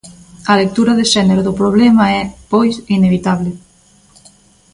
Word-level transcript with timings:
A 0.51 0.53
lectura 0.61 0.93
de 0.99 1.05
xénero 1.13 1.41
do 1.43 1.57
problema 1.61 2.05
é, 2.21 2.23
pois, 2.51 2.75
inevitable. 2.97 3.51